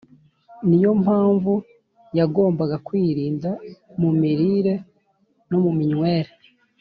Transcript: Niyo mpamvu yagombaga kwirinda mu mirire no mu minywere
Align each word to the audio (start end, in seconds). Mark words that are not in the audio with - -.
Niyo 0.67 0.91
mpamvu 1.03 1.53
yagombaga 2.19 2.75
kwirinda 2.87 3.49
mu 4.01 4.09
mirire 4.19 4.73
no 5.49 5.57
mu 5.63 5.71
minywere 5.77 6.31